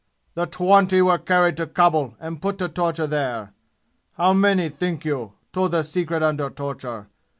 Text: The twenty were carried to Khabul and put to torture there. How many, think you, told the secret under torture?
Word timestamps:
The 0.33 0.47
twenty 0.47 0.99
were 1.03 1.19
carried 1.19 1.57
to 1.57 1.67
Khabul 1.67 2.15
and 2.19 2.41
put 2.41 2.57
to 2.57 2.67
torture 2.67 3.05
there. 3.05 3.53
How 4.13 4.33
many, 4.33 4.67
think 4.67 5.05
you, 5.05 5.33
told 5.53 5.73
the 5.73 5.83
secret 5.83 6.23
under 6.23 6.49
torture? 6.49 7.05